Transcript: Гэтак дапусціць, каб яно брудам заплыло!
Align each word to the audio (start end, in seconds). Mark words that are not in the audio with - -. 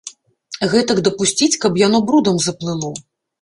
Гэтак 0.71 1.01
дапусціць, 1.07 1.59
каб 1.67 1.77
яно 1.83 2.01
брудам 2.09 2.41
заплыло! 2.47 2.91